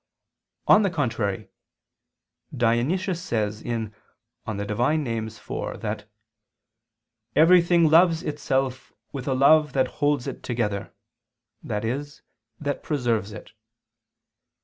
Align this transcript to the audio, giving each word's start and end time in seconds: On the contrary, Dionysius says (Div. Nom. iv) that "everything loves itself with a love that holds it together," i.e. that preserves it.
On 0.65 0.81
the 0.81 0.89
contrary, 0.89 1.47
Dionysius 2.57 3.21
says 3.21 3.61
(Div. 3.61 3.93
Nom. 4.47 4.59
iv) 4.59 4.67
that 5.81 6.05
"everything 7.35 7.87
loves 7.87 8.23
itself 8.23 8.93
with 9.11 9.27
a 9.27 9.35
love 9.35 9.73
that 9.73 9.87
holds 10.01 10.25
it 10.25 10.41
together," 10.41 10.91
i.e. 11.69 12.03
that 12.59 12.81
preserves 12.81 13.31
it. 13.31 13.51